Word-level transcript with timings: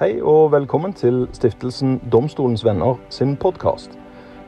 Hei 0.00 0.22
og 0.24 0.54
velkommen 0.54 0.94
til 0.96 1.26
stiftelsen 1.36 1.98
Domstolens 2.12 2.62
venner 2.64 2.94
sin 3.12 3.34
podkast. 3.36 3.92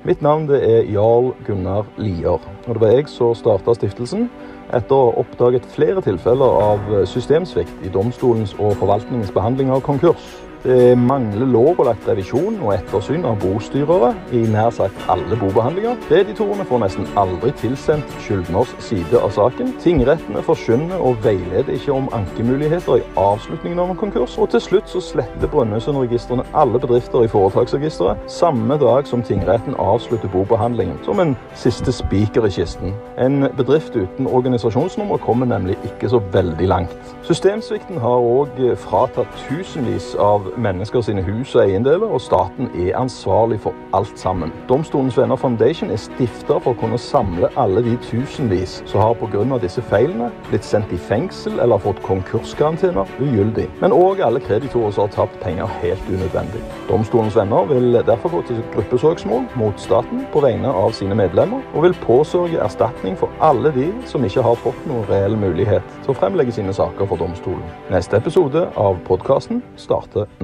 Mitt 0.08 0.22
navn 0.24 0.46
det 0.48 0.62
er 0.64 0.86
Jarl 0.88 1.34
Gunnar 1.44 1.84
Lier. 2.00 2.40
Og 2.64 2.70
det 2.70 2.80
var 2.80 2.94
jeg 2.94 3.10
som 3.13 3.34
starta 3.36 3.75
stiftelsen 3.76 4.30
etter 4.72 4.96
å 4.96 5.10
ha 5.10 5.18
oppdaget 5.20 5.68
flere 5.75 6.00
tilfeller 6.00 6.57
av 6.62 6.88
systemsvikt 7.12 7.84
i 7.84 7.92
domstolens 7.92 8.57
og 8.57 8.72
forvaltningens 8.80 9.34
behandling 9.36 9.68
av 9.68 9.84
konkurs. 9.84 10.25
Det 10.64 10.95
mangler 10.96 11.45
lovpålagt 11.53 12.07
revisjon 12.09 12.55
og 12.65 12.71
ettersyn 12.73 13.27
av 13.29 13.35
bostyrere 13.43 14.15
i 14.33 14.39
nær 14.49 14.71
sagt 14.73 15.03
alle 15.12 15.37
bobehandlinger. 15.37 15.98
Kreditorene 16.07 16.65
får 16.65 16.80
nesten 16.80 17.09
aldri 17.21 17.51
tilsendt 17.61 18.15
skyldners 18.25 18.73
side 18.80 19.21
av 19.21 19.35
saken. 19.37 19.75
Tingrettene 19.85 20.41
forkynner 20.47 21.03
og 21.05 21.19
veileder 21.27 21.69
ikke 21.75 21.93
om 21.93 22.09
ankemuligheter 22.16 23.03
i 23.03 23.05
avslutningen 23.21 23.83
av 23.83 23.93
en 23.93 24.01
konkurs. 24.01 24.39
Og 24.41 24.55
til 24.55 24.62
slutt 24.65 24.89
så 24.89 25.03
sletter 25.05 25.53
Brønnøysundregistrene 25.53 26.47
alle 26.57 26.81
bedrifter 26.81 27.27
i 27.27 27.29
foretaksregisteret 27.35 28.24
samme 28.33 28.80
dag 28.80 29.05
som 29.10 29.21
tingretten 29.21 29.77
avslutter 29.77 30.33
bobehandlingen, 30.33 30.96
som 31.05 31.21
en 31.21 31.37
siste 31.60 31.93
spiker 31.93 32.49
i 32.49 32.55
kisten. 32.57 32.96
En 33.21 33.51
bedrift 33.60 34.01
uten 34.01 34.33
organisasjonsnummer 34.33 35.21
kommer 35.21 35.52
nemlig 35.52 35.77
ikke 35.93 36.09
så 36.09 36.24
veldig 36.33 36.73
langt. 36.73 37.15
Systemsvikten 37.29 38.01
har 38.01 38.24
òg 38.24 38.65
fratatt 38.80 39.45
tusenvis 39.45 40.15
av 40.16 40.54
mennesker 40.59 41.01
sine 41.01 41.23
hus 41.23 41.55
og 41.55 41.65
eiendeler, 41.65 42.07
og 42.07 42.21
staten 42.21 42.69
er 42.75 42.99
ansvarlig 42.99 43.61
for 43.61 43.75
alt 43.97 44.19
sammen. 44.19 44.53
Domstolens 44.69 45.19
Venner 45.19 45.37
Foundation 45.37 45.91
er 45.91 46.01
stifta 46.01 46.59
for 46.59 46.75
å 46.75 46.80
kunne 46.80 46.99
samle 47.01 47.51
alle 47.61 47.83
de 47.85 47.97
tusenvis 48.05 48.83
som 48.87 49.01
har 49.01 49.15
pga. 49.21 49.45
disse 49.63 49.83
feilene 49.83 50.30
blitt 50.49 50.65
sendt 50.65 50.93
i 50.93 50.97
fengsel 50.97 51.61
eller 51.61 51.79
fått 51.79 52.03
konkurskarantener 52.03 53.07
ugyldig. 53.21 53.69
Men 53.80 53.93
òg 53.93 54.21
alle 54.21 54.41
kreditorer 54.41 54.91
som 54.91 55.07
har 55.07 55.15
tapt 55.15 55.41
penger 55.41 55.67
helt 55.83 56.09
unødvendig. 56.09 56.63
Domstolens 56.89 57.37
Venner 57.37 57.65
vil 57.65 58.02
derfor 58.07 58.29
gå 58.29 58.43
til 58.43 58.63
gruppesøksmål 58.75 59.49
mot 59.57 59.80
staten 59.80 60.27
på 60.33 60.41
vegne 60.45 60.68
av 60.68 60.93
sine 60.93 61.15
medlemmer, 61.15 61.63
og 61.74 61.83
vil 61.83 61.96
påsørge 62.05 62.61
erstatning 62.61 63.16
for 63.18 63.30
alle 63.41 63.73
de 63.73 63.89
som 64.06 64.24
ikke 64.24 64.42
har 64.42 64.61
fått 64.61 64.86
noen 64.86 65.08
reell 65.08 65.36
mulighet 65.36 65.83
til 66.02 66.12
å 66.12 66.18
fremlegge 66.18 66.52
sine 66.52 66.74
saker 66.77 67.08
for 67.08 67.20
domstolen. 67.20 67.64
Neste 67.91 68.20
episode 68.20 68.68
av 68.77 69.00
podkasten 69.08 69.62
starter 69.80 70.28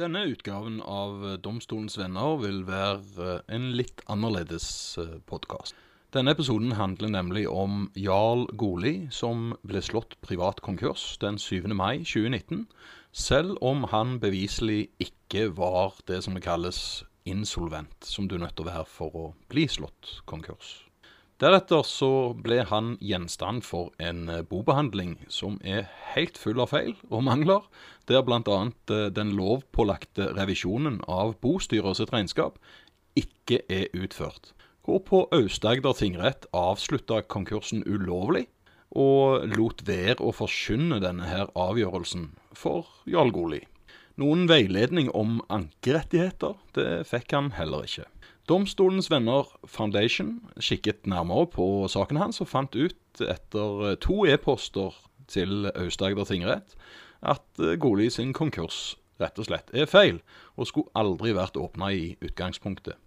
Denne 0.00 0.24
utgaven 0.30 0.80
av 0.82 1.24
Domstolens 1.44 1.98
venner 2.00 2.38
vil 2.40 2.62
være 2.68 3.42
en 3.52 3.70
litt 3.76 4.00
annerledes 4.10 4.66
podkast. 5.28 5.76
Denne 6.12 6.34
episoden 6.34 6.74
handler 6.76 7.08
nemlig 7.08 7.46
om 7.48 7.86
Jarl 7.96 8.42
Goli, 8.60 9.06
som 9.08 9.54
ble 9.64 9.80
slått 9.80 10.18
privat 10.20 10.60
konkurs 10.60 11.14
den 11.22 11.38
7. 11.40 11.72
mai 11.72 12.02
2019, 12.04 12.66
selv 13.12 13.56
om 13.64 13.86
han 13.88 14.18
beviselig 14.20 14.90
ikke 15.00 15.46
var 15.56 15.96
det 16.08 16.20
som 16.26 16.36
det 16.36 16.44
kalles 16.44 17.02
insolvent, 17.24 18.04
som 18.04 18.28
du 18.28 18.36
er 18.36 18.44
nødt 18.44 18.58
til 18.58 18.66
å 18.66 18.72
være 18.74 18.88
for 18.92 19.16
å 19.16 19.26
bli 19.48 19.64
slått 19.72 20.18
konkurs. 20.28 20.82
Deretter 21.42 21.82
så 21.82 22.08
ble 22.38 22.60
han 22.70 22.92
gjenstand 23.02 23.64
for 23.66 23.90
en 23.98 24.28
bobehandling 24.46 25.16
som 25.26 25.56
er 25.66 25.88
helt 26.12 26.36
full 26.38 26.60
av 26.62 26.70
feil 26.70 26.92
og 27.08 27.24
mangler, 27.26 27.64
der 28.06 28.22
bl.a. 28.22 28.58
den 29.10 29.32
lovpålagte 29.34 30.28
revisjonen 30.36 31.00
av 31.10 31.34
bostyret 31.42 31.98
sitt 31.98 32.12
regnskap 32.14 32.60
ikke 33.18 33.58
er 33.66 33.90
utført. 33.90 34.52
Hvorpå 34.86 35.24
Aust-Agder 35.34 35.98
tingrett 35.98 36.46
avslutta 36.54 37.24
konkursen 37.26 37.82
ulovlig, 37.90 38.46
og 38.94 39.42
lot 39.56 39.82
være 39.88 40.20
å 40.22 40.30
forkynne 40.36 41.00
denne 41.02 41.26
her 41.26 41.50
avgjørelsen 41.58 42.30
for 42.54 42.86
Jarl 43.10 43.34
Goli. 43.34 43.64
Noen 44.20 44.46
veiledning 44.46 45.10
om 45.10 45.40
ankerettigheter, 45.50 46.54
det 46.78 46.90
fikk 47.10 47.34
han 47.34 47.54
heller 47.58 47.88
ikke. 47.88 48.06
Domstolens 48.50 49.10
Venner 49.10 49.46
Foundation 49.64 50.40
kikket 50.58 51.06
nærmere 51.06 51.46
på 51.46 51.66
saken 51.88 52.18
hans 52.18 52.42
og 52.42 52.50
fant 52.50 52.74
ut 52.74 53.22
etter 53.22 53.94
to 54.02 54.24
e-poster 54.26 54.96
til 55.30 55.70
Aust-Agder 55.70 56.26
tingrett 56.26 56.74
at 57.22 57.62
Goli 57.78 58.08
sin 58.10 58.32
konkurs 58.34 58.96
rett 59.22 59.38
og 59.38 59.46
slett 59.46 59.70
er 59.76 59.86
feil, 59.86 60.20
og 60.58 60.68
skulle 60.68 60.92
aldri 60.98 61.34
vært 61.36 61.58
åpna 61.60 61.92
i 61.94 62.16
utgangspunktet. 62.24 62.98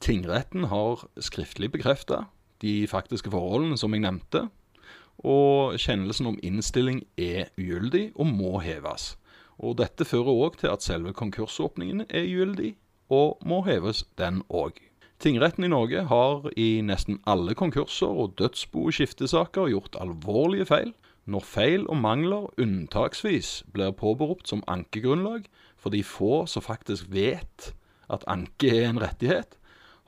Tingretten 0.00 0.66
har 0.72 1.04
skriftlig 1.20 1.70
bekrefta 1.74 2.24
de 2.64 2.86
faktiske 2.90 3.30
forholdene 3.32 3.78
som 3.80 3.94
jeg 3.94 4.04
nevnte, 4.04 4.48
og 5.20 5.76
kjennelsen 5.80 6.30
om 6.30 6.38
innstilling 6.42 7.02
er 7.20 7.50
ugyldig 7.60 8.10
og 8.16 8.30
må 8.32 8.58
heves. 8.64 9.14
Og 9.60 9.76
Dette 9.76 10.06
fører 10.08 10.32
òg 10.32 10.56
til 10.62 10.72
at 10.72 10.84
selve 10.84 11.12
konkursåpningen 11.16 12.06
er 12.08 12.24
ugyldig, 12.24 12.72
og 13.10 13.42
må 13.44 13.60
heves 13.66 14.04
den 14.18 14.40
òg. 14.48 14.78
Tingretten 15.20 15.66
i 15.66 15.68
Norge 15.68 16.06
har 16.08 16.46
i 16.56 16.80
nesten 16.80 17.18
alle 17.28 17.52
konkurser 17.58 18.08
og 18.08 18.38
dødsbo- 18.40 18.86
og 18.88 18.94
skiftesaker 18.96 19.68
gjort 19.68 19.98
alvorlige 20.00 20.64
feil. 20.70 20.94
Når 21.28 21.44
feil 21.44 21.82
og 21.92 21.98
mangler 22.00 22.46
unntaksvis 22.58 23.50
blir 23.74 23.92
påberopt 23.92 24.48
som 24.48 24.64
ankegrunnlag 24.66 25.44
for 25.76 25.92
de 25.92 26.00
få 26.06 26.46
som 26.48 26.64
faktisk 26.64 27.10
vet 27.12 27.74
at 28.10 28.24
anke 28.26 28.72
er 28.72 28.88
en 28.88 29.02
rettighet, 29.02 29.58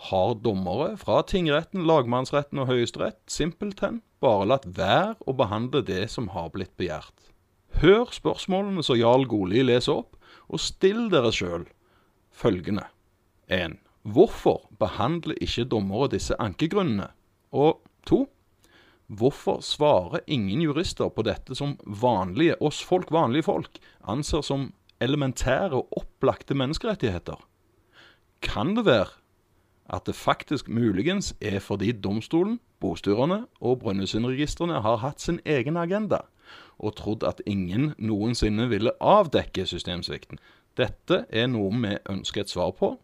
har 0.09 0.33
dommere 0.43 0.97
fra 0.99 1.21
tingretten, 1.23 1.85
lagmannsretten 1.87 2.59
og 2.59 2.73
Høyesterett 2.73 3.21
simpelthen 3.31 4.01
bare 4.25 4.49
latt 4.49 4.65
være 4.67 5.15
å 5.29 5.37
behandle 5.37 5.85
det 5.87 6.09
som 6.11 6.33
har 6.35 6.49
blitt 6.57 6.73
begjært. 6.81 7.15
Hør 7.85 8.11
spørsmålene 8.17 8.83
som 8.83 8.99
Jarl 8.99 9.29
Goli 9.31 9.63
leser 9.63 10.01
opp, 10.01 10.17
og 10.49 10.61
still 10.61 11.07
dere 11.13 11.31
sjøl 11.35 11.69
følgende. 12.33 12.85
1. 13.49 13.79
Hvorfor 14.03 14.67
behandler 14.79 15.39
ikke 15.41 15.65
dommere 15.65 16.11
disse 16.11 16.35
ankegrunnene? 16.41 17.09
Og 17.53 17.83
2. 18.07 18.27
Hvorfor 19.07 19.61
svarer 19.61 20.25
ingen 20.27 20.63
jurister 20.63 21.09
på 21.09 21.23
dette 21.23 21.55
som 21.55 21.77
vanlige, 21.85 22.57
oss 22.63 22.83
folk, 22.85 23.11
vanlige 23.13 23.47
folk, 23.47 23.79
anser 24.09 24.41
som 24.41 24.71
elementære 25.01 25.77
og 25.77 25.99
opplagte 26.01 26.55
menneskerettigheter? 26.55 27.37
Kan 28.43 28.77
det 28.77 28.87
være 28.87 29.11
at 29.93 30.07
det 30.07 30.15
faktisk 30.15 30.69
muligens 30.69 31.35
er 31.41 31.59
fordi 31.59 31.93
domstolen, 31.93 32.61
bostyrerne 32.81 33.45
og 33.61 33.79
Brønnøysundregistrene 33.83 34.81
har 34.83 34.97
hatt 35.03 35.21
sin 35.21 35.41
egen 35.45 35.77
agenda, 35.77 36.23
og 36.79 36.97
trodd 36.97 37.27
at 37.29 37.43
ingen 37.47 37.93
noensinne 37.99 38.69
ville 38.71 38.95
avdekke 39.01 39.67
systemsvikten. 39.67 40.39
Dette 40.79 41.25
er 41.29 41.49
noe 41.53 41.73
vi 41.83 41.97
ønsker 42.11 42.45
et 42.45 42.53
svar 42.53 42.73
på, 42.79 42.95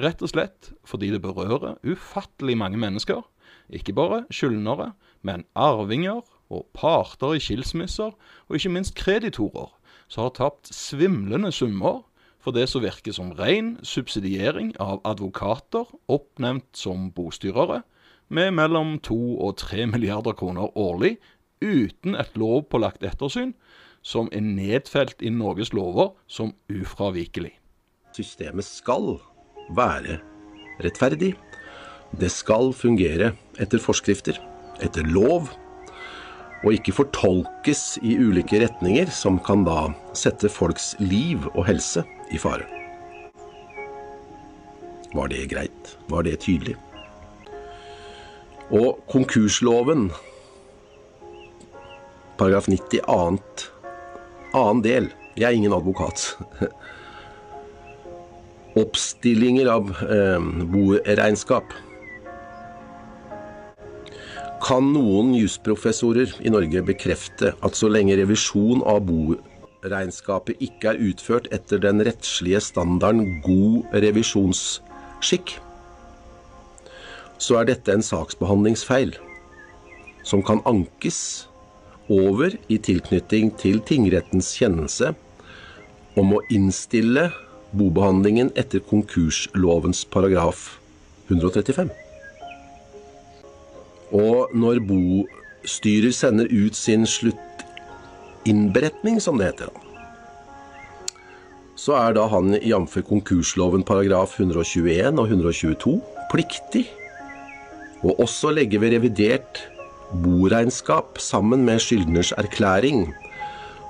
rett 0.00 0.22
og 0.24 0.32
slett 0.32 0.72
fordi 0.88 1.10
det 1.12 1.22
berører 1.24 1.78
ufattelig 1.84 2.56
mange 2.58 2.80
mennesker. 2.80 3.22
Ikke 3.70 3.94
bare 3.94 4.24
skyldnere, 4.34 4.92
men 5.22 5.44
arvinger 5.54 6.22
og 6.50 6.66
parter 6.74 7.36
i 7.36 7.42
skilsmisser, 7.42 8.14
og 8.48 8.56
ikke 8.56 8.72
minst 8.72 8.96
kreditorer, 8.98 9.68
som 10.10 10.26
har 10.26 10.34
tapt 10.34 10.72
svimlende 10.74 11.52
summer 11.54 12.02
for 12.40 12.56
det 12.56 12.66
som 12.72 12.82
virker 12.82 13.14
som 13.14 13.34
ren 13.36 13.76
subsidiering 13.84 14.72
av 14.80 15.02
advokater 15.06 15.90
oppnevnt 16.10 16.72
som 16.76 17.10
bostyrere, 17.14 17.82
med 18.30 18.54
mellom 18.54 18.96
to 19.02 19.18
og 19.42 19.58
tre 19.60 19.84
milliarder 19.90 20.36
kroner 20.38 20.70
årlig, 20.78 21.18
uten 21.60 22.16
et 22.16 22.36
lovpålagt 22.38 23.04
ettersyn, 23.04 23.52
som 24.02 24.30
er 24.32 24.44
nedfelt 24.44 25.20
i 25.22 25.30
Norges 25.32 25.72
lover 25.76 26.14
som 26.30 26.54
ufravikelig. 26.72 27.52
Systemet 28.16 28.66
skal 28.66 29.18
være 29.76 30.18
rettferdig. 30.82 31.34
Det 32.18 32.30
skal 32.32 32.72
fungere 32.74 33.34
etter 33.60 33.82
forskrifter, 33.82 34.40
etter 34.82 35.06
lov, 35.06 35.50
og 36.60 36.74
ikke 36.76 36.92
fortolkes 36.92 37.96
i 38.04 38.16
ulike 38.20 38.60
retninger 38.60 39.08
som 39.14 39.38
kan 39.40 39.64
da 39.64 39.88
sette 40.16 40.50
folks 40.52 40.92
liv 41.00 41.46
og 41.54 41.64
helse 41.70 42.04
i 42.32 42.40
fare. 42.40 42.66
Var 45.14 45.30
det 45.32 45.46
greit? 45.50 45.96
Var 46.10 46.26
det 46.26 46.40
tydelig? 46.44 46.76
Og 48.70 49.00
konkursloven, 49.10 50.10
paragraf 52.38 52.68
90 52.70 53.02
annet, 53.10 53.64
annen 54.56 54.84
del 54.84 55.10
Jeg 55.38 55.46
er 55.46 55.56
ingen 55.56 55.72
advokat. 55.72 56.34
Oppstillinger 58.80 59.70
av 59.72 59.92
eh, 60.04 60.48
boregnskap. 60.72 61.72
Kan 64.60 64.90
noen 64.92 65.32
jusprofessorer 65.38 66.34
i 66.44 66.52
Norge 66.52 66.82
bekrefte 66.84 67.54
at 67.64 67.78
så 67.78 67.88
lenge 67.88 68.18
revisjon 68.18 68.82
av 68.84 69.00
boregnskapet 69.08 70.60
ikke 70.60 70.92
er 70.92 71.00
utført 71.08 71.48
etter 71.54 71.80
den 71.80 72.04
rettslige 72.04 72.60
standarden 72.60 73.38
god 73.46 73.96
revisjonsskikk, 74.04 75.54
så 77.40 77.62
er 77.62 77.70
dette 77.70 77.94
en 77.94 78.04
saksbehandlingsfeil 78.04 79.14
som 80.28 80.44
kan 80.44 80.60
ankes 80.68 81.48
over 82.10 82.50
i 82.68 82.78
tilknytning 82.82 83.52
til 83.60 83.78
tingrettens 83.86 84.50
kjennelse 84.58 85.12
om 86.18 86.32
å 86.34 86.42
innstille 86.50 87.28
bobehandlingen 87.76 88.50
etter 88.58 88.80
konkurslovens 88.90 90.02
paragraf 90.10 90.80
135. 91.30 91.90
Og 94.10 94.50
når 94.58 94.80
bostyrer 94.88 96.10
sender 96.14 96.46
ut 96.50 96.74
sin 96.74 97.06
sluttinnberetning, 97.06 99.20
som 99.22 99.38
det 99.38 99.46
heter, 99.52 99.70
så 101.78 101.94
er 101.96 102.12
da 102.18 102.26
han 102.28 102.54
jf. 102.58 102.98
konkursloven 103.06 103.82
paragraf 103.86 104.40
121 104.40 105.16
og 105.16 105.30
122 105.30 106.00
pliktig 106.32 106.88
å 108.04 108.14
også 108.20 108.50
legge 108.52 108.80
ved 108.82 108.92
revidert 108.96 109.70
boregnskap 110.12 111.20
sammen 111.22 111.64
med 111.66 111.80
skyldners 111.82 112.32
erklæring 112.38 113.06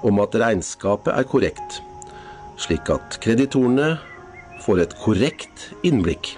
om 0.06 0.20
at 0.20 0.36
regnskapet 0.36 1.14
er 1.16 1.26
korrekt, 1.28 1.80
slik 2.60 2.90
at 2.92 3.18
kreditorene 3.24 3.94
får 4.64 4.84
et 4.84 4.94
korrekt 5.00 5.70
innblikk 5.86 6.34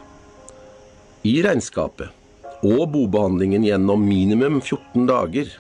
i 1.26 1.38
regnskapet 1.42 2.10
og 2.62 2.86
bobehandlingen 2.94 3.66
gjennom 3.66 4.02
minimum 4.06 4.60
14 4.62 5.06
dager 5.10 5.50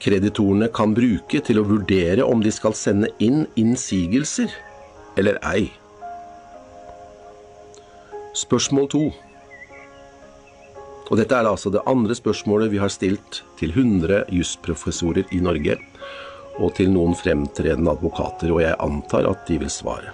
kreditorene 0.00 0.68
kan 0.72 0.94
bruke 0.96 1.40
til 1.44 1.60
å 1.60 1.66
vurdere 1.68 2.24
om 2.24 2.42
de 2.44 2.52
skal 2.52 2.76
sende 2.76 3.10
inn 3.22 3.44
innsigelser 3.60 4.52
eller 5.20 5.40
ei. 5.44 5.68
Spørsmål 8.36 8.88
to. 8.92 9.02
Og 11.10 11.18
dette 11.18 11.34
er 11.34 11.48
altså 11.50 11.72
det 11.74 11.82
andre 11.90 12.14
spørsmålet 12.14 12.70
vi 12.70 12.78
har 12.78 12.92
stilt 12.94 13.42
til 13.58 13.72
100 13.74 14.28
jusprofessorer 14.30 15.26
i 15.34 15.40
Norge, 15.42 15.74
og 16.60 16.74
til 16.76 16.92
noen 16.92 17.16
fremtredende 17.18 17.90
advokater, 17.96 18.52
og 18.54 18.62
jeg 18.62 18.78
antar 18.84 19.26
at 19.26 19.42
de 19.48 19.58
vil 19.62 19.72
svare. 19.72 20.12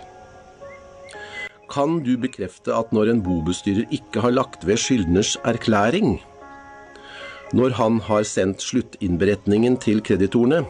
Kan 1.68 1.98
du 2.06 2.14
bekrefte 2.22 2.72
at 2.72 2.92
når 2.94 3.10
en 3.12 3.20
bobestyrer 3.26 3.90
ikke 3.92 4.22
har 4.24 4.32
lagt 4.32 4.64
ved 4.64 4.78
skyldners 4.80 5.34
erklæring, 5.44 6.20
når 7.52 7.76
han 7.78 8.00
har 8.06 8.24
sendt 8.26 8.64
sluttinnberetningen 8.64 9.76
til 9.82 10.00
kreditorene, 10.06 10.64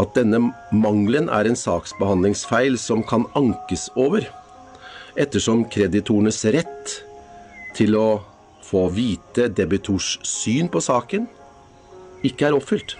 at 0.00 0.14
denne 0.16 0.40
mangelen 0.72 1.28
er 1.28 1.46
en 1.46 1.58
saksbehandlingsfeil 1.58 2.78
som 2.80 3.04
kan 3.06 3.28
ankes 3.38 3.90
over, 3.94 4.24
ettersom 5.20 5.66
kreditorenes 5.70 6.40
rett 6.56 6.98
til 7.76 7.96
å 8.00 8.06
få 8.72 8.86
vite 8.94 9.50
debitors 9.52 10.16
syn 10.24 10.70
på 10.72 10.80
saken 10.80 11.28
ikke 12.24 12.48
er 12.48 12.56
oppfylt? 12.56 12.96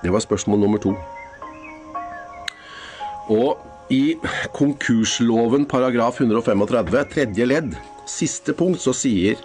Det 0.00 0.12
var 0.12 0.22
spørsmål 0.22 0.62
nummer 0.62 0.80
to. 0.80 0.94
Og 3.30 3.58
i 3.90 4.14
konkursloven 4.54 5.66
paragraf 5.66 6.20
135 6.20 7.04
tredje 7.10 7.46
ledd, 7.46 7.74
siste 8.06 8.54
punkt, 8.54 8.80
så 8.82 8.94
sier 8.94 9.40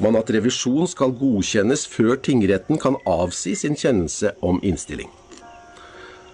man 0.00 0.16
at 0.18 0.30
revisjon 0.32 0.88
skal 0.88 1.12
godkjennes 1.18 1.84
før 1.90 2.16
tingretten 2.22 2.80
kan 2.80 2.96
avsi 3.08 3.54
sin 3.58 3.76
kjennelse 3.76 4.34
om 4.42 4.60
innstilling. 4.62 5.10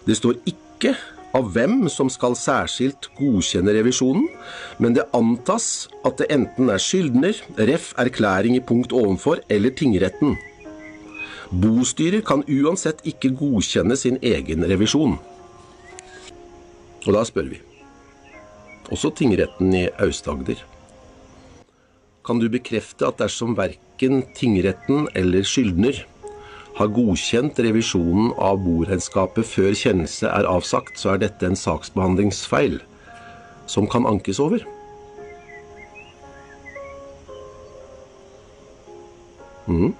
Det 0.04 0.19
står 0.19 0.38
ikke 0.46 0.94
av 1.34 1.50
hvem 1.54 1.88
som 1.90 2.10
skal 2.12 2.36
særskilt 2.38 3.08
godkjenne 3.19 3.75
revisjonen, 3.75 4.28
men 4.78 4.94
det 4.94 5.08
antas 5.16 5.88
at 6.06 6.20
det 6.20 6.31
enten 6.34 6.70
er 6.70 6.82
skyldner, 6.82 7.40
ref. 7.58 7.92
erklæring 7.98 8.56
i 8.56 8.62
punkt 8.62 8.92
ovenfor, 8.92 9.42
eller 9.50 9.75
tingretten. 9.75 10.36
Bostyrer 11.50 12.22
kan 12.26 12.44
uansett 12.48 13.02
ikke 13.06 13.34
godkjenne 13.34 13.96
sin 13.98 14.19
egen 14.22 14.64
revisjon. 14.70 15.19
Og 17.04 17.10
da 17.12 17.25
spør 17.26 17.50
vi, 17.50 17.60
også 18.90 19.10
tingretten 19.19 19.75
i 19.75 19.88
Aust-Agder, 20.00 20.62
kan 22.25 22.40
du 22.40 22.48
bekrefte 22.48 23.04
at 23.04 23.19
dersom 23.20 23.52
verken 23.58 24.22
tingretten 24.36 25.10
eller 25.14 25.44
skyldner 25.44 26.06
har 26.74 26.90
godkjent 26.90 27.58
revisjonen 27.62 28.32
av 28.42 28.58
boregnskapet 28.64 29.46
før 29.46 29.76
kjennelse 29.78 30.26
er 30.26 30.48
avsagt, 30.50 30.98
så 30.98 31.14
er 31.14 31.22
dette 31.22 31.46
en 31.46 31.58
saksbehandlingsfeil 31.58 32.80
som 33.70 33.86
kan 33.90 34.06
ankes 34.10 34.40
over? 34.42 34.64
Mm. 39.70 39.94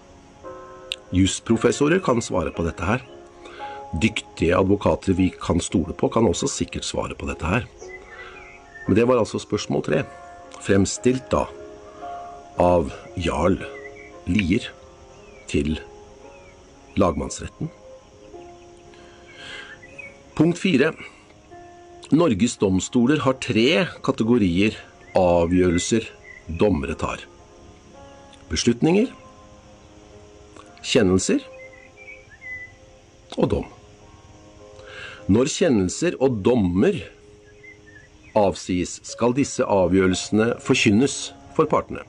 Jusprofessorer 1.15 2.03
kan 2.05 2.21
svare 2.23 2.51
på 2.53 2.67
dette 2.67 2.85
her. 2.85 3.05
Dyktige 4.03 4.59
advokater 4.59 5.15
vi 5.15 5.31
kan 5.31 5.63
stole 5.63 5.95
på, 5.95 6.11
kan 6.11 6.27
også 6.27 6.51
sikkert 6.51 6.85
svare 6.85 7.15
på 7.15 7.31
dette 7.31 7.47
her. 7.47 7.69
Men 8.89 8.99
det 8.99 9.07
var 9.09 9.23
altså 9.23 9.39
spørsmål 9.39 9.87
tre, 9.87 10.03
fremstilt 10.61 11.31
da 11.33 11.47
av 12.61 12.91
jarl 13.17 13.57
Lier 14.27 14.67
til 15.51 15.79
lagmannsretten. 17.01 17.71
Punkt 20.35 20.59
fire. 20.59 20.93
Norges 22.15 22.57
domstoler 22.61 23.23
har 23.25 23.39
tre 23.43 23.87
kategorier 24.05 24.77
avgjørelser 25.19 26.07
dommere 26.61 26.97
tar. 26.99 27.23
Beslutninger, 28.51 29.09
kjennelser 30.85 31.43
og 33.39 33.49
dom. 33.55 33.69
Når 35.33 35.49
kjennelser 35.49 36.19
og 36.21 36.43
dommer 36.45 36.99
avsies, 38.37 38.99
skal 39.07 39.33
disse 39.39 39.65
avgjørelsene 39.65 40.53
forkynnes 40.63 41.31
for 41.57 41.71
partene 41.71 42.05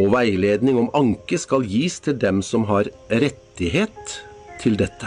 og 0.00 0.10
veiledning 0.14 0.78
om 0.80 0.90
anke 0.96 1.38
skal 1.38 1.66
gis 1.68 2.00
til 2.02 2.16
dem 2.18 2.42
som 2.42 2.66
har 2.70 2.90
rettighet 3.54 4.24
til 4.58 4.74
dette. 4.78 5.06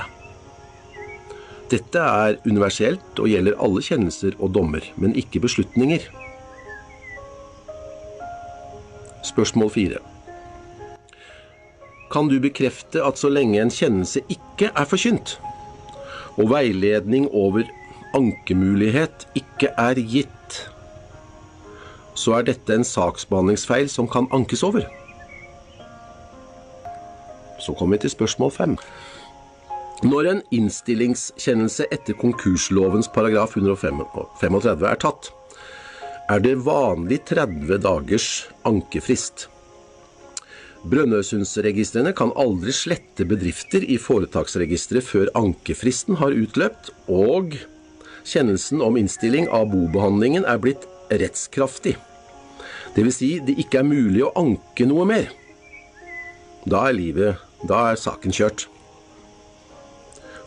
Dette 1.68 2.00
er 2.00 2.38
universelt 2.48 3.20
og 3.20 3.28
gjelder 3.28 3.58
alle 3.60 3.82
kjennelser 3.84 4.38
og 4.40 4.54
dommer, 4.56 4.80
men 4.96 5.16
ikke 5.16 5.42
beslutninger. 5.44 6.00
Spørsmål 9.24 9.70
4. 9.70 9.98
Kan 12.12 12.30
du 12.30 12.40
bekrefte 12.40 13.04
at 13.04 13.20
så 13.20 13.28
lenge 13.28 13.60
en 13.62 13.70
kjennelse 13.70 14.24
ikke 14.30 14.72
er 14.72 14.86
forkynt, 14.88 15.42
og 16.38 16.50
veiledning 16.50 17.28
over 17.34 17.68
ankemulighet 18.16 19.28
ikke 19.36 19.74
er 19.78 20.00
gitt, 20.00 20.62
så 22.16 22.40
er 22.40 22.48
dette 22.48 22.74
en 22.74 22.88
saksbehandlingsfeil 22.88 23.90
som 23.90 24.08
kan 24.08 24.32
ankes 24.32 24.64
over. 24.64 24.88
Så 27.68 27.76
kommer 27.76 27.98
vi 27.98 28.06
til 28.06 28.16
spørsmål 28.16 28.54
fem. 28.56 28.78
Når 30.08 30.30
en 30.30 30.42
innstillingskjennelse 30.54 31.88
etter 31.92 32.16
konkurslovens 32.22 33.10
paragraf 33.12 33.58
135 33.58 34.86
er 34.88 35.00
tatt, 35.02 35.32
er 36.30 36.44
det 36.44 36.58
vanlig 36.64 37.24
30 37.28 37.80
dagers 37.84 38.28
ankefrist. 38.68 39.48
Brønnøysundsregistrene 40.88 42.14
kan 42.16 42.32
aldri 42.40 42.76
slette 42.76 43.26
bedrifter 43.28 43.84
i 43.84 43.98
foretaksregisteret 44.00 45.04
før 45.04 45.32
ankefristen 45.40 46.20
har 46.22 46.36
utløpt 46.38 46.92
og 47.10 47.58
kjennelsen 48.28 48.84
om 48.86 49.00
innstilling 49.02 49.50
av 49.50 49.72
bobehandlingen 49.74 50.46
er 50.46 50.62
blitt 50.62 50.86
rettskraftig. 51.10 51.98
Dvs. 52.94 53.18
Si, 53.18 53.34
det 53.44 53.58
ikke 53.60 53.82
er 53.82 53.90
mulig 53.90 54.24
å 54.28 54.34
anke 54.38 54.88
noe 54.88 55.10
mer. 55.10 55.34
Da 56.68 56.86
er 56.88 56.98
livet 56.98 57.47
Da 57.66 57.88
er 57.92 57.98
saken 57.98 58.34
kjørt. 58.36 58.68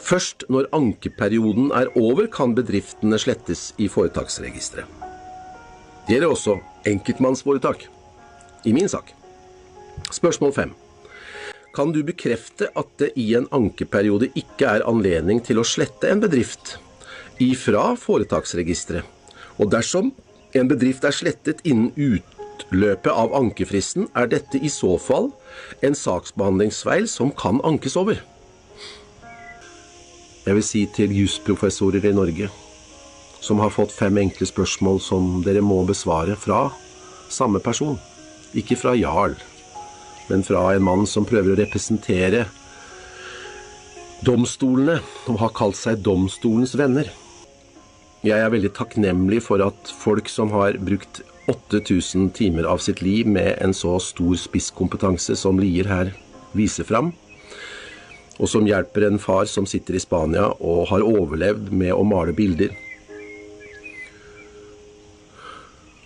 Først 0.00 0.46
når 0.48 0.68
ankeperioden 0.74 1.70
er 1.76 1.90
over, 1.98 2.26
kan 2.30 2.54
bedriftene 2.56 3.18
slettes 3.20 3.70
i 3.78 3.88
foretaksregisteret. 3.90 4.86
Det 6.06 6.16
gjelder 6.16 6.32
også 6.32 6.56
enkeltmannsforetak. 6.88 7.84
I 8.64 8.72
min 8.76 8.88
sak. 8.88 9.12
Spørsmål 10.10 10.52
fem. 10.52 10.72
Kan 11.74 11.92
du 11.94 12.00
bekrefte 12.02 12.70
at 12.76 12.88
det 12.98 13.12
i 13.20 13.28
en 13.38 13.46
ankeperiode 13.54 14.30
ikke 14.34 14.66
er 14.66 14.86
anledning 14.90 15.38
til 15.44 15.60
å 15.60 15.66
slette 15.66 16.10
en 16.10 16.22
bedrift 16.22 16.78
ifra 17.38 17.92
foretaksregisteret? 18.00 19.06
Og 19.60 19.70
dersom 19.70 20.10
en 20.56 20.70
bedrift 20.70 21.04
er 21.06 21.14
slettet 21.14 21.62
innen 21.62 21.92
utløpet 22.70 23.10
av 23.10 23.34
ankefristen, 23.34 24.08
er 24.14 24.28
dette 24.30 24.58
i 24.58 24.68
så 24.70 24.96
fall 24.98 25.30
en 25.82 25.94
saksbehandlingsfeil 25.94 27.08
som 27.08 27.32
kan 27.32 27.60
ankes 27.64 27.96
over. 27.96 28.20
Jeg 30.46 30.54
vil 30.54 30.64
si 30.64 30.86
til 30.86 31.12
jusprofessorer 31.12 32.04
i 32.06 32.14
Norge 32.14 32.48
som 33.40 33.58
har 33.60 33.72
fått 33.72 33.92
fem 33.92 34.18
enkle 34.20 34.46
spørsmål 34.46 35.00
som 35.00 35.42
dere 35.44 35.62
må 35.64 35.82
besvare 35.88 36.36
fra 36.36 36.70
samme 37.32 37.60
person. 37.60 37.98
Ikke 38.54 38.76
fra 38.76 38.94
jarl, 38.94 39.36
men 40.28 40.44
fra 40.44 40.74
en 40.74 40.84
mann 40.84 41.06
som 41.06 41.24
prøver 41.24 41.54
å 41.54 41.60
representere 41.60 42.46
domstolene 44.26 44.98
og 45.30 45.40
har 45.40 45.54
kalt 45.56 45.78
seg 45.78 46.02
domstolens 46.04 46.76
venner. 46.76 47.08
jeg 48.22 48.36
er 48.36 48.50
veldig 48.52 48.74
takknemlig 48.76 49.40
for 49.42 49.64
at 49.64 49.92
folk 49.96 50.28
som 50.28 50.50
har 50.52 50.76
brukt 50.76 51.22
8000 51.50 52.30
timer 52.36 52.68
av 52.70 52.78
sitt 52.78 53.02
liv 53.02 53.26
med 53.26 53.56
en 53.58 53.74
så 53.74 53.96
stor 54.02 54.36
spisskompetanse 54.38 55.34
som 55.36 55.58
Lier 55.58 55.88
her 55.90 56.12
viser 56.54 56.86
fram, 56.86 57.10
og 58.38 58.48
som 58.48 58.68
hjelper 58.68 59.08
en 59.08 59.18
far 59.20 59.50
som 59.50 59.66
sitter 59.68 59.98
i 59.98 60.02
Spania 60.02 60.46
og 60.58 60.86
har 60.92 61.04
overlevd 61.04 61.72
med 61.74 61.92
å 61.92 62.06
male 62.06 62.34
bilder. 62.36 62.72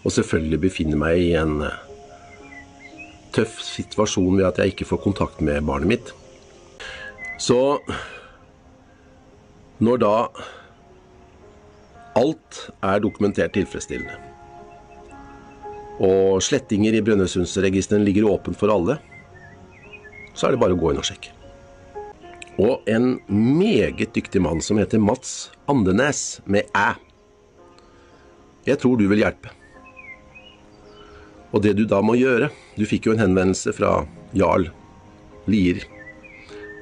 Og 0.04 0.12
selvfølgelig 0.12 0.60
befinner 0.66 1.00
meg 1.00 1.20
i 1.22 1.30
en 1.40 1.62
eh, 1.64 1.78
tøff 3.36 3.60
situasjon 3.64 4.36
ved 4.36 4.48
at 4.50 4.60
jeg 4.60 4.74
ikke 4.74 4.88
får 4.90 5.02
kontakt 5.06 5.40
med 5.44 5.64
barnet 5.64 5.90
mitt. 5.94 6.12
Så 7.40 7.80
når 9.82 10.04
da 10.04 10.16
alt 12.14 12.60
er 12.84 13.02
dokumentert 13.02 13.56
tilfredsstillende, 13.56 14.33
og 16.02 16.42
slettinger 16.42 16.96
i 16.96 17.02
Brønnøysundregistrene 17.04 18.04
ligger 18.06 18.30
åpent 18.32 18.58
for 18.58 18.72
alle, 18.74 18.98
så 20.34 20.48
er 20.48 20.54
det 20.54 20.62
bare 20.62 20.74
å 20.74 20.80
gå 20.80 20.90
inn 20.90 21.00
og 21.02 21.06
sjekke. 21.06 21.30
Og 22.58 22.86
en 22.90 23.16
meget 23.26 24.14
dyktig 24.14 24.42
mann 24.42 24.62
som 24.62 24.78
heter 24.78 25.02
Mats 25.02 25.50
Andenes, 25.70 26.40
med 26.46 26.70
æ. 26.74 26.94
Jeg 28.66 28.78
tror 28.82 28.98
du 28.98 29.08
vil 29.10 29.22
hjelpe. 29.24 29.50
Og 31.54 31.62
det 31.62 31.74
du 31.78 31.84
da 31.86 32.00
må 32.02 32.16
gjøre 32.18 32.48
Du 32.74 32.82
fikk 32.88 33.06
jo 33.06 33.12
en 33.14 33.20
henvendelse 33.22 33.70
fra 33.76 34.00
Jarl 34.34 34.66
Lier 35.46 35.84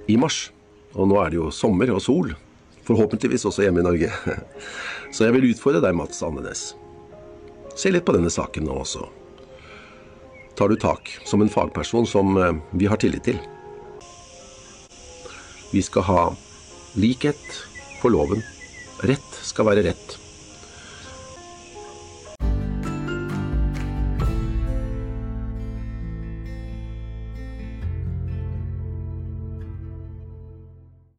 i 0.08 0.16
mars. 0.16 0.50
Og 0.96 1.08
nå 1.10 1.18
er 1.20 1.32
det 1.32 1.40
jo 1.40 1.50
sommer 1.52 1.90
og 1.92 2.00
sol. 2.04 2.32
Forhåpentligvis 2.86 3.44
også 3.48 3.66
hjemme 3.66 3.82
i 3.82 3.86
Norge. 3.86 4.12
Så 5.14 5.26
jeg 5.26 5.36
vil 5.36 5.50
utfordre 5.52 5.82
deg, 5.84 5.96
Mats 5.96 6.22
Andenes. 6.24 6.72
Se 7.74 7.90
litt 7.90 8.04
på 8.04 8.14
denne 8.16 8.30
saken 8.30 8.66
nå 8.68 8.76
også. 8.84 9.06
Tar 10.58 10.68
du 10.68 10.76
tak 10.76 11.08
som 11.24 11.42
en 11.42 11.50
fagperson 11.52 12.06
som 12.06 12.36
eh, 12.36 12.52
vi 12.76 12.88
har 12.90 13.00
tillit 13.00 13.24
til. 13.24 13.38
Vi 15.72 15.80
skal 15.82 16.04
ha 16.08 16.22
likhet 17.00 17.40
for 18.02 18.12
loven. 18.12 18.42
Rett 19.08 19.38
skal 19.42 19.70
være 19.70 19.86
rett. 19.88 20.21